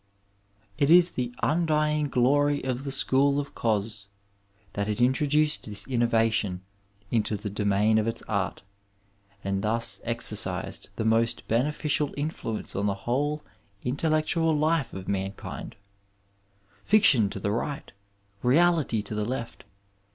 "It 0.79 0.89
is 0.89 1.11
the 1.11 1.31
undying 1.43 2.07
glory 2.07 2.63
of 2.63 2.85
the 2.85 2.91
school 2.91 3.39
of 3.39 3.53
Cos 3.53 4.07
that 4.73 4.89
it 4.89 4.99
introduced 4.99 5.65
this 5.65 5.87
innovation 5.87 6.61
into 7.11 7.37
the 7.37 7.51
domain 7.51 7.99
of 7.99 8.07
its 8.07 8.23
Art, 8.23 8.63
and 9.43 9.61
thus 9.63 10.01
exercised 10.03 10.89
the 10.95 11.05
most 11.05 11.47
bene 11.47 11.69
ficial 11.71 12.15
influence 12.17 12.75
on 12.75 12.87
the 12.87 12.95
whole 13.05 13.43
intellectual 13.83 14.57
life 14.57 14.91
of 14.95 15.05
mankindt 15.05 15.73
Fiction 16.83 17.29
to 17.29 17.39
the 17.39 17.51
right! 17.51 17.91
Reality 18.41 19.03
to 19.03 19.13
the 19.13 19.23
left 19.23 19.65